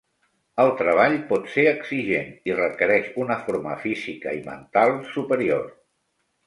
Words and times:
El 0.61 0.71
treball 0.79 1.17
pot 1.31 1.45
ser 1.57 1.65
exigent 1.73 2.33
i 2.53 2.57
requereix 2.61 3.13
una 3.27 3.39
forma 3.45 3.79
física 3.87 4.35
i 4.41 4.43
mental 4.53 5.01
superior. 5.15 5.71